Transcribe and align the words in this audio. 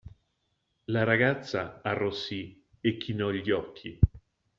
La 0.87 1.03
ragazza 1.03 1.79
arrossì 1.83 2.65
e 2.79 2.97
chinò 2.97 3.29
gli 3.29 3.51
occhi. 3.51 3.99